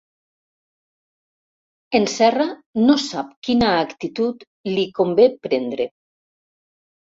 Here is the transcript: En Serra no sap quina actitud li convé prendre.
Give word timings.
En 1.99 2.07
Serra 2.15 2.47
no 2.87 2.97
sap 3.05 3.31
quina 3.49 3.69
actitud 3.85 4.49
li 4.75 4.89
convé 4.99 5.31
prendre. 5.49 5.91